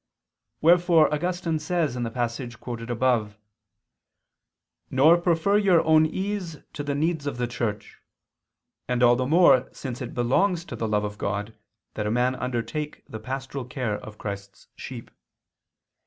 Wherefore 0.61 1.13
Augustine 1.13 1.59
says 1.59 1.95
in 1.95 2.01
the 2.01 2.09
passage 2.09 2.59
quoted 2.59 2.89
above: 2.89 3.37
"Nor 4.89 5.15
prefer 5.19 5.57
your 5.59 5.83
own 5.85 6.07
ease 6.07 6.57
to 6.73 6.81
the 6.83 6.95
needs 6.95 7.27
of 7.27 7.37
the 7.37 7.45
Church," 7.45 7.99
and 8.87 9.03
all 9.03 9.15
the 9.15 9.27
more 9.27 9.69
since 9.73 10.01
it 10.01 10.15
belongs 10.15 10.65
to 10.65 10.75
the 10.75 10.87
love 10.87 11.03
of 11.03 11.19
God 11.19 11.53
that 11.93 12.07
a 12.07 12.09
man 12.09 12.33
undertake 12.33 13.03
the 13.07 13.19
pastoral 13.19 13.65
care 13.65 13.99
of 13.99 14.17
Christ's 14.17 14.69
sheep. 14.75 15.11